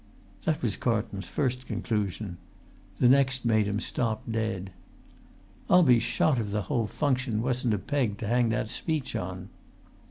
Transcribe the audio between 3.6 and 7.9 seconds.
him stop dead. "I'll be shot if the whole function wasn't a